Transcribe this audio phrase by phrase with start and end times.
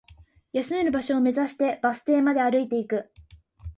[0.51, 3.11] 休める場所を目指して、バス停まで歩いていく